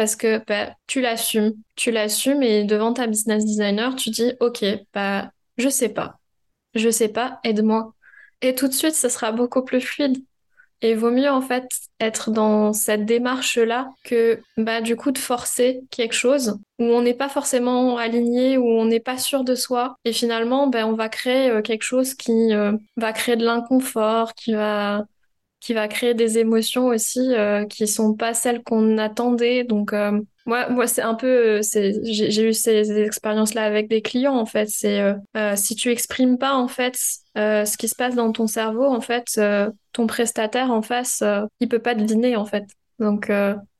[0.00, 4.64] parce que bah, tu l'assumes, tu l'assumes et devant ta business designer, tu dis ok,
[4.94, 6.18] bah je sais pas,
[6.74, 7.92] je sais pas, aide-moi.
[8.40, 10.16] Et tout de suite, ça sera beaucoup plus fluide.
[10.80, 11.68] Et vaut mieux en fait
[12.00, 17.12] être dans cette démarche-là que bah du coup de forcer quelque chose où on n'est
[17.12, 19.96] pas forcément aligné, où on n'est pas sûr de soi.
[20.06, 24.32] Et finalement, bah, on va créer euh, quelque chose qui euh, va créer de l'inconfort,
[24.32, 25.04] qui va
[25.60, 29.64] qui va créer des émotions aussi euh, qui sont pas celles qu'on attendait.
[29.64, 34.36] Donc euh, moi, moi c'est un peu, euh, j'ai eu ces, expériences-là avec des clients
[34.36, 34.68] en fait.
[34.70, 35.00] C'est
[35.36, 36.96] euh, si tu exprimes pas en fait
[37.36, 39.40] ce qui se passe dans ton cerveau, en fait,
[39.92, 41.22] ton prestataire en face,
[41.60, 42.64] il peut pas deviner en fait.
[42.98, 43.30] Donc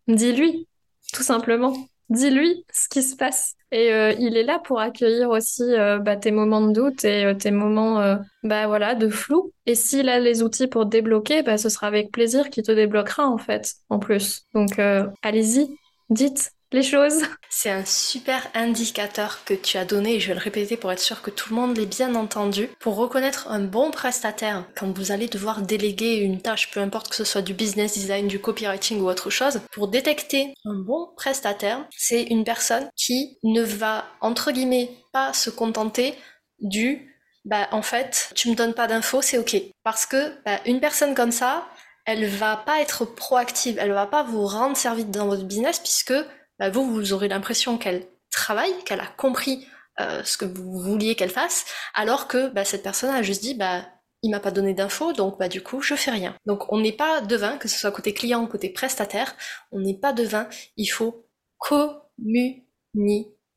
[0.06, 0.68] dis-lui,
[1.12, 1.74] tout simplement.
[2.10, 3.54] Dis-lui ce qui se passe.
[3.72, 7.24] Et euh, il est là pour accueillir aussi euh, bah, tes moments de doute et
[7.24, 9.52] euh, tes moments bah, voilà, de flou.
[9.66, 13.28] Et s'il a les outils pour débloquer, bah, ce sera avec plaisir qu'il te débloquera
[13.28, 14.46] en fait, en plus.
[14.54, 14.78] Donc
[15.22, 15.68] allez-y,
[16.10, 17.22] dites les choses.
[17.48, 21.00] C'est un super indicateur que tu as donné, et je vais le répéter pour être
[21.00, 25.12] sûr que tout le monde l'ait bien entendu, pour reconnaître un bon prestataire quand vous
[25.12, 29.00] allez devoir déléguer une tâche, peu importe que ce soit du business design, du copywriting
[29.00, 34.52] ou autre chose, pour détecter un bon prestataire, c'est une personne qui ne va, entre
[34.52, 36.14] guillemets, pas se contenter
[36.60, 37.06] du
[37.46, 39.56] bah en fait, tu me donnes pas d'infos, c'est ok.
[39.82, 41.66] Parce que bah, une personne comme ça,
[42.04, 46.12] elle va pas être proactive, elle va pas vous rendre service dans votre business puisque
[46.60, 49.66] bah, vous, vous aurez l'impression qu'elle travaille, qu'elle a compris
[49.98, 53.54] euh, ce que vous vouliez qu'elle fasse, alors que bah, cette personne a juste dit,
[53.54, 53.84] bah,
[54.22, 56.36] il m'a pas donné d'infos, donc bah du coup je fais rien.
[56.46, 59.34] Donc on n'est pas devin, que ce soit côté client ou côté prestataire,
[59.72, 61.26] on n'est pas devin, il faut
[61.58, 62.66] communiquer.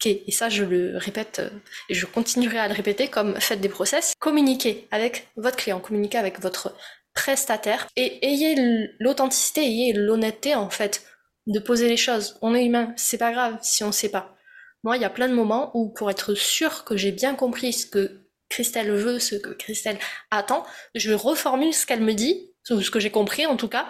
[0.06, 1.50] Et ça je le répète euh,
[1.90, 4.14] et je continuerai à le répéter comme faites des process.
[4.20, 6.76] Communiquez avec votre client, communiquez avec votre
[7.14, 8.56] prestataire et ayez
[9.00, 11.04] l'authenticité, ayez l'honnêteté en fait
[11.48, 12.38] de poser les choses.
[12.42, 14.36] On est humain, c'est pas grave si on sait pas.
[14.84, 17.74] Moi, il y a plein de moments où, pour être sûr que j'ai bien compris
[17.74, 19.98] ce que Christelle veut, ce que Christelle
[20.30, 23.88] attend, je reformule ce qu'elle me dit, ou ce que j'ai compris en tout cas,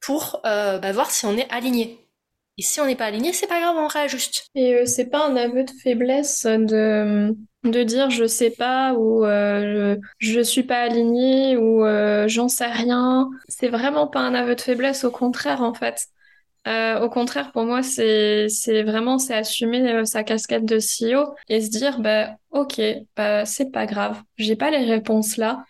[0.00, 2.00] pour euh, bah, voir si on est aligné.
[2.58, 4.46] Et si on n'est pas aligné, c'est pas grave, on réajuste.
[4.54, 9.24] Et euh, c'est pas un aveu de faiblesse de, de dire je sais pas ou
[9.24, 11.84] euh, je, je, suis pas aligné ou
[12.28, 13.30] j'en sais rien.
[13.48, 16.08] C'est vraiment pas un aveu de faiblesse, au contraire en fait.
[16.66, 18.48] Euh, au contraire, pour moi, c'est
[18.82, 22.80] vraiment c'est assumer euh, sa casquette de CEO et se dire bah ok,
[23.16, 25.64] bah c'est pas grave, j'ai pas les réponses là,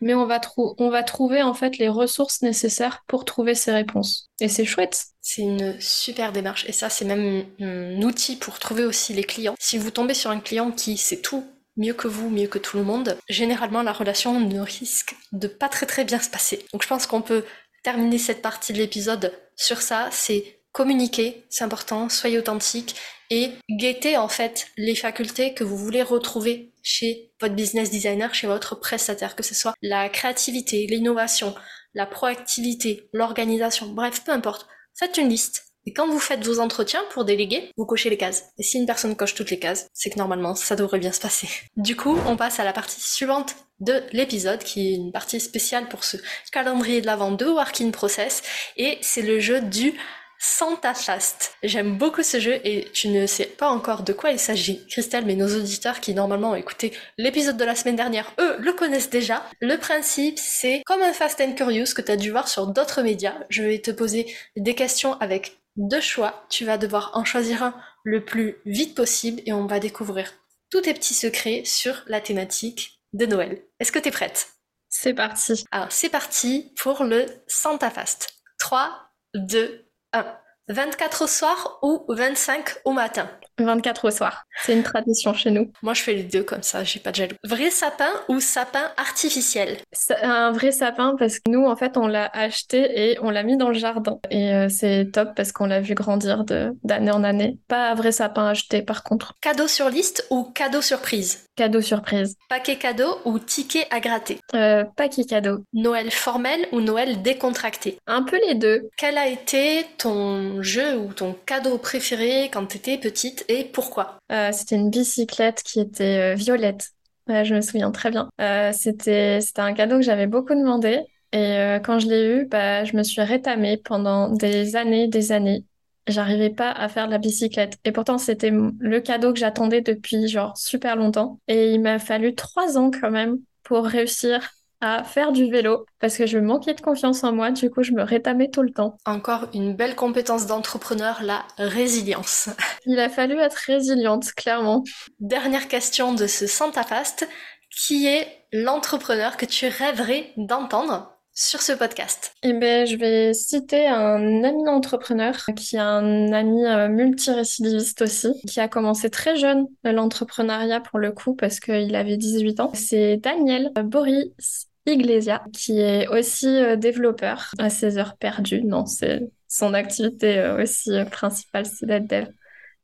[0.00, 4.28] mais on va on va trouver en fait les ressources nécessaires pour trouver ces réponses.
[4.40, 5.04] Et c'est chouette.
[5.20, 9.54] C'est une super démarche et ça c'est même un outil pour trouver aussi les clients.
[9.60, 11.44] Si vous tombez sur un client qui sait tout
[11.76, 15.68] mieux que vous, mieux que tout le monde, généralement la relation ne risque de pas
[15.68, 16.64] très très bien se passer.
[16.72, 17.44] Donc je pense qu'on peut
[17.82, 22.94] terminer cette partie de l'épisode sur ça, c'est communiquer, c'est important, soyez authentique
[23.30, 28.46] et guettez en fait les facultés que vous voulez retrouver chez votre business designer, chez
[28.46, 31.54] votre prestataire, que ce soit la créativité, l'innovation,
[31.94, 34.66] la proactivité, l'organisation, bref, peu importe.
[34.94, 35.69] Faites une liste.
[35.86, 38.44] Et quand vous faites vos entretiens pour déléguer, vous cochez les cases.
[38.58, 41.20] Et si une personne coche toutes les cases, c'est que normalement, ça devrait bien se
[41.20, 41.48] passer.
[41.76, 45.88] Du coup, on passe à la partie suivante de l'épisode, qui est une partie spéciale
[45.88, 46.18] pour ce
[46.52, 48.42] calendrier de l'avant de Working Process,
[48.76, 49.94] et c'est le jeu du
[50.42, 51.52] Santa Fast.
[51.62, 55.26] J'aime beaucoup ce jeu et tu ne sais pas encore de quoi il s'agit, Christelle,
[55.26, 59.10] mais nos auditeurs qui normalement ont écouté l'épisode de la semaine dernière, eux, le connaissent
[59.10, 59.44] déjà.
[59.60, 63.02] Le principe, c'est comme un Fast and Curious que tu as dû voir sur d'autres
[63.02, 63.34] médias.
[63.50, 66.44] Je vais te poser des questions avec deux choix.
[66.50, 70.32] Tu vas devoir en choisir un le plus vite possible et on va découvrir
[70.70, 73.62] tous tes petits secrets sur la thématique de Noël.
[73.80, 74.50] Est-ce que t'es prête?
[74.88, 75.64] C'est parti.
[75.70, 78.34] Alors c'est parti pour le Santa Fast.
[78.58, 78.90] 3,
[79.34, 80.39] 2, 1.
[80.70, 83.28] 24 au soir ou 25 au matin
[83.58, 84.46] 24 au soir.
[84.62, 85.70] C'est une tradition chez nous.
[85.82, 87.36] Moi, je fais les deux comme ça, j'ai pas de jaloux.
[87.44, 89.76] Vrai sapin ou sapin artificiel?
[90.22, 93.56] Un vrai sapin parce que nous, en fait, on l'a acheté et on l'a mis
[93.56, 94.18] dans le jardin.
[94.30, 97.58] Et euh, c'est top parce qu'on l'a vu grandir d'année en année.
[97.68, 99.34] Pas un vrai sapin acheté, par contre.
[99.40, 101.49] Cadeau sur liste ou cadeau surprise?
[101.60, 102.36] Cadeau surprise.
[102.48, 104.38] Paquet cadeau ou ticket à gratter?
[104.54, 105.58] Euh, Paquet cadeau.
[105.74, 107.98] Noël formel ou Noël décontracté?
[108.06, 108.88] Un peu les deux.
[108.96, 114.16] Quel a été ton jeu ou ton cadeau préféré quand t'étais petite et pourquoi?
[114.32, 116.92] Euh, C'était une bicyclette qui était euh, violette.
[117.28, 118.30] je me souviens très bien.
[118.40, 121.00] Euh, c'était c'était un cadeau que j'avais beaucoup demandé.
[121.34, 125.64] Et quand je l'ai eu, bah, je me suis rétamée pendant des années, des années.
[126.06, 127.78] J'arrivais pas à faire de la bicyclette.
[127.84, 131.38] Et pourtant, c'était le cadeau que j'attendais depuis genre super longtemps.
[131.48, 136.16] Et il m'a fallu trois ans quand même pour réussir à faire du vélo parce
[136.16, 138.96] que je manquais de confiance en moi, du coup je me rétamais tout le temps.
[139.04, 142.48] Encore une belle compétence d'entrepreneur, la résilience.
[142.86, 144.82] Il a fallu être résiliente, clairement.
[145.20, 147.28] Dernière question de ce Santa Fast,
[147.70, 151.19] qui est l'entrepreneur que tu rêverais d'entendre?
[151.40, 156.66] Sur ce podcast Eh bien, je vais citer un ami entrepreneur qui est un ami
[156.66, 162.18] euh, multirécidiviste aussi, qui a commencé très jeune l'entrepreneuriat pour le coup parce qu'il avait
[162.18, 162.72] 18 ans.
[162.74, 168.62] C'est Daniel Boris Iglesia, qui est aussi euh, développeur à ses heures perdues.
[168.62, 172.26] Non, c'est son activité euh, aussi euh, principale, c'est d'être dev.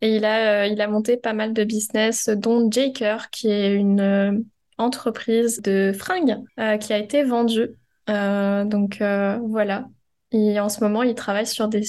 [0.00, 4.46] Et il a, il a monté pas mal de business, dont Jaker, qui est une
[4.76, 6.36] entreprise de fringues
[6.80, 7.70] qui a été vendue.
[8.09, 9.84] Donc voilà,
[10.32, 11.82] Et en ce moment, il travaille sur des,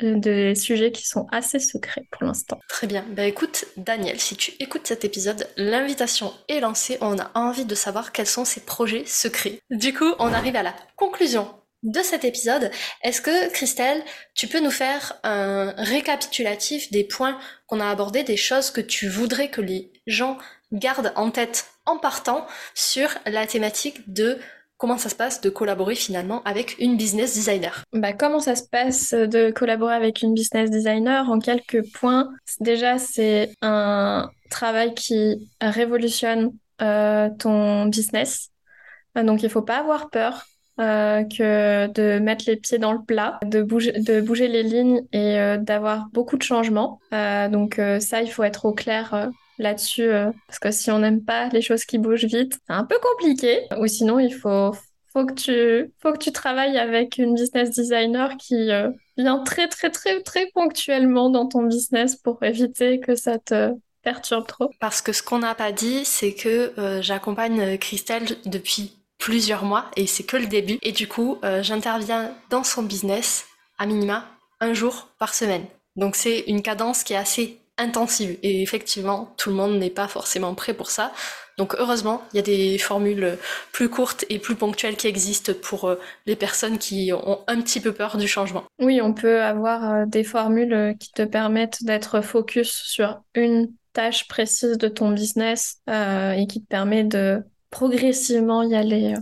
[0.00, 2.58] des sujets qui sont assez secrets pour l'instant.
[2.68, 3.04] Très bien.
[3.10, 6.98] Bah écoute, Daniel, si tu écoutes cet épisode, l'invitation est lancée.
[7.00, 9.60] On a envie de savoir quels sont ses projets secrets.
[9.70, 11.48] Du coup, on arrive à la conclusion
[11.82, 12.70] de cet épisode.
[13.02, 14.02] Est-ce que, Christelle,
[14.34, 19.08] tu peux nous faire un récapitulatif des points qu'on a abordés, des choses que tu
[19.08, 20.38] voudrais que les gens
[20.72, 24.38] gardent en tête en partant sur la thématique de
[24.76, 28.64] comment ça se passe de collaborer finalement avec une business designer bah, Comment ça se
[28.68, 31.28] passe de collaborer avec une business designer?
[31.30, 32.28] En quelques points,
[32.60, 36.52] déjà c'est un travail qui révolutionne
[36.82, 38.50] euh, ton business.
[39.14, 40.44] Donc il faut pas avoir peur
[40.78, 45.56] euh, que de mettre les pieds dans le plat, de bouger, les lignes et euh,
[45.56, 47.00] d'avoir beaucoup de changements.
[47.12, 51.48] donc ça, il faut être au clair là-dessus, euh, parce que si on n'aime pas
[51.48, 53.66] les choses qui bougent vite, c'est un peu compliqué.
[53.78, 54.74] Ou sinon, il faut,
[55.12, 59.68] faut, que, tu, faut que tu travailles avec une business designer qui euh, vient très,
[59.68, 64.70] très, très, très ponctuellement dans ton business pour éviter que ça te perturbe trop.
[64.80, 69.90] Parce que ce qu'on n'a pas dit, c'est que euh, j'accompagne Christelle depuis plusieurs mois
[69.96, 70.78] et c'est que le début.
[70.82, 73.46] Et du coup, j'interviens dans son business
[73.78, 74.26] à minima
[74.60, 75.64] un jour par semaine.
[75.96, 78.38] Donc c'est une cadence qui est assez intensive.
[78.42, 81.12] Et effectivement, tout le monde n'est pas forcément prêt pour ça.
[81.58, 83.38] Donc heureusement, il y a des formules
[83.72, 87.80] plus courtes et plus ponctuelles qui existent pour euh, les personnes qui ont un petit
[87.80, 88.64] peu peur du changement.
[88.78, 93.72] Oui, on peut avoir euh, des formules euh, qui te permettent d'être focus sur une
[93.94, 99.14] tâche précise de ton business et qui te permet de progressivement y aller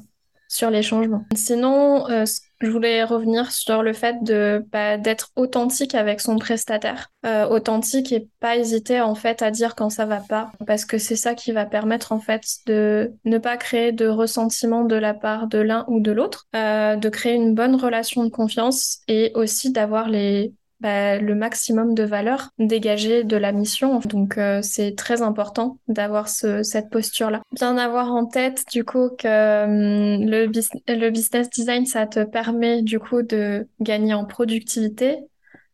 [0.55, 1.25] sur les changements.
[1.35, 2.25] Sinon, euh,
[2.65, 8.13] je voulais revenir sur le fait de bah, d'être authentique avec son prestataire, euh, authentique
[8.13, 11.35] et pas hésiter en fait à dire quand ça va pas, parce que c'est ça
[11.35, 15.59] qui va permettre en fait de ne pas créer de ressentiment de la part de
[15.59, 20.09] l'un ou de l'autre, euh, de créer une bonne relation de confiance et aussi d'avoir
[20.09, 20.53] les
[20.85, 24.01] bah, le maximum de valeur dégagée de la mission.
[24.01, 27.41] Donc euh, c'est très important d'avoir cette posture-là.
[27.53, 33.01] Bien avoir en tête du coup que hum, le, business design, ça te permet du
[33.01, 35.21] coup de gagner en productivité,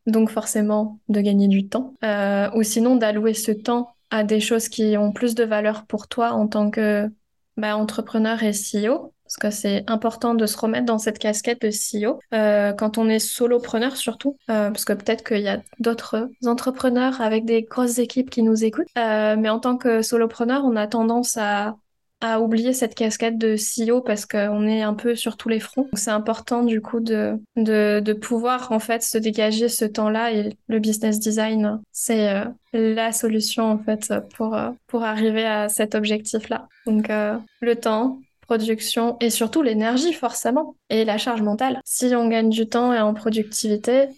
[0.06, 4.68] donc forcément de gagner du temps, euh, ou sinon d'allouer ce temps à des choses
[4.68, 7.10] qui ont plus de valeur pour toi en tant que
[7.56, 11.70] bah, entrepreneur et CEO parce que c'est important de se remettre dans cette casquette de
[11.70, 16.28] CEO euh, quand on est solopreneur surtout, euh, parce que peut-être qu'il y a d'autres
[16.44, 20.74] entrepreneurs avec des grosses équipes qui nous écoutent, euh, mais en tant que solopreneur, on
[20.74, 21.76] a tendance à
[22.22, 25.88] à oublier cette casquette de CEO parce qu'on est un peu sur tous les fronts.
[25.94, 30.78] C'est important du coup de, de, pouvoir en fait se dégager ce temps-là et le
[30.80, 34.54] business design, c'est la solution en fait pour,
[34.86, 36.68] pour arriver à cet objectif-là.
[36.84, 38.18] Donc le temps,
[38.50, 41.80] production et surtout l'énergie forcément et la charge mentale.
[41.84, 44.08] Si on gagne du temps et en productivité,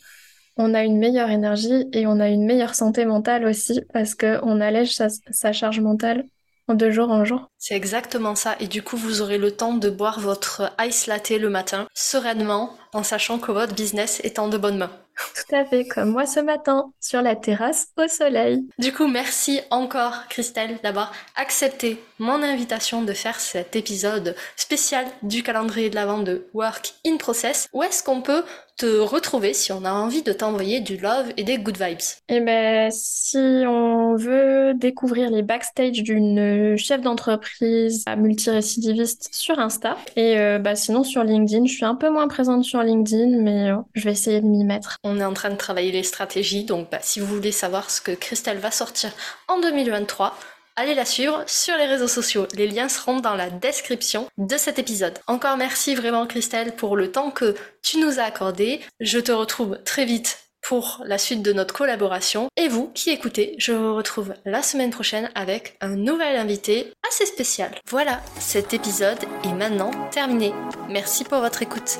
[0.56, 4.62] on a une meilleure énergie et on a une meilleure santé mentale aussi parce qu'on
[4.62, 6.24] allège sa, charge mentale
[6.70, 7.50] de jour en jour.
[7.58, 8.56] C'est exactement ça.
[8.58, 12.70] Et du coup, vous aurez le temps de boire votre ice latte le matin, sereinement,
[12.94, 15.01] en sachant que votre business est en de bonnes mains.
[15.16, 18.66] Tout à fait, comme moi ce matin, sur la terrasse au soleil.
[18.78, 25.42] Du coup, merci encore Christelle d'avoir accepté mon invitation de faire cet épisode spécial du
[25.42, 27.68] calendrier de la vente de Work in Process.
[27.72, 28.44] Où est-ce qu'on peut
[28.76, 31.98] te retrouver si on a envie de t'envoyer du love et des good vibes
[32.28, 40.38] Eh ben, si on veut découvrir les backstage d'une chef d'entreprise multirécidiviste sur Insta, et
[40.38, 43.76] euh, bah, sinon sur LinkedIn, je suis un peu moins présente sur LinkedIn, mais euh,
[43.94, 44.96] je vais essayer de m'y mettre.
[45.04, 48.00] On est en train de travailler les stratégies, donc bah, si vous voulez savoir ce
[48.00, 49.10] que Christelle va sortir
[49.48, 50.36] en 2023,
[50.76, 52.46] allez la suivre sur les réseaux sociaux.
[52.54, 55.18] Les liens seront dans la description de cet épisode.
[55.26, 58.80] Encore merci vraiment Christelle pour le temps que tu nous as accordé.
[59.00, 62.48] Je te retrouve très vite pour la suite de notre collaboration.
[62.56, 67.26] Et vous qui écoutez, je vous retrouve la semaine prochaine avec un nouvel invité assez
[67.26, 67.74] spécial.
[67.88, 70.54] Voilà, cet épisode est maintenant terminé.
[70.88, 71.98] Merci pour votre écoute.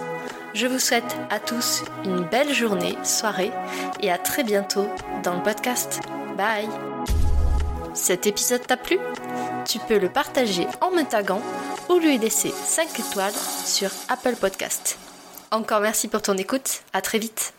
[0.55, 3.51] Je vous souhaite à tous une belle journée, soirée
[4.01, 4.87] et à très bientôt
[5.25, 6.01] dans le podcast.
[6.37, 6.92] Bye
[7.95, 8.99] cet épisode t'a plu?
[9.67, 11.43] Tu peux le partager en me taguant
[11.89, 13.33] ou lui laisser 5 étoiles
[13.65, 14.99] sur Apple Podcast.
[15.51, 17.53] Encore merci pour ton écoute, à très vite